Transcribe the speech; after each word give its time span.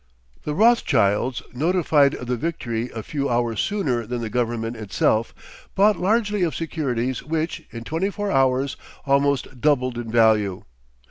The 0.45 0.55
Rothschilds, 0.55 1.43
notified 1.53 2.15
of 2.15 2.25
the 2.25 2.35
victory 2.35 2.89
a 2.89 3.03
few 3.03 3.29
hours 3.29 3.59
sooner 3.59 4.07
than 4.07 4.19
the 4.21 4.31
government 4.31 4.75
itself, 4.75 5.31
bought 5.75 5.95
largely 5.95 6.41
of 6.41 6.55
securities 6.55 7.21
which, 7.21 7.67
in 7.69 7.83
twenty 7.83 8.09
four 8.09 8.31
hours, 8.31 8.77
almost 9.05 9.61
doubled 9.61 9.99
in 9.99 10.09
value. 10.11 10.63